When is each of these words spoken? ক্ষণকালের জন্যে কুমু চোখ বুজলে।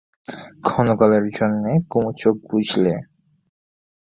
ক্ষণকালের 0.63 1.25
জন্যে 1.37 1.71
কুমু 1.89 2.11
চোখ 2.17 2.35
বুজলে। 2.49 2.93